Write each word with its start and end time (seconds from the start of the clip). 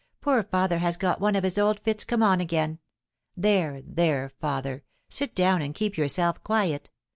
poor 0.19 0.41
father 0.41 0.79
has 0.79 0.97
got 0.97 1.19
one 1.21 1.35
of 1.35 1.43
his 1.43 1.59
old 1.59 1.79
fits 1.81 2.03
come 2.03 2.23
on 2.23 2.41
again. 2.41 2.79
There, 3.37 3.83
there, 3.85 4.29
father, 4.41 4.83
sit 5.09 5.35
down 5.35 5.61
and 5.61 5.75
keep 5.75 5.95
yourself 5.95 6.43
quiet. 6.43 6.89